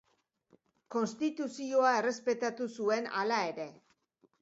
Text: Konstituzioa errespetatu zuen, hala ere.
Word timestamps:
Konstituzioa 0.95 1.93
errespetatu 2.01 2.71
zuen, 2.79 3.15
hala 3.23 3.47
ere. 3.55 3.73